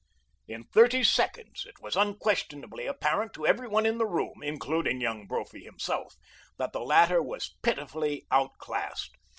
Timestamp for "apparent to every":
2.87-3.67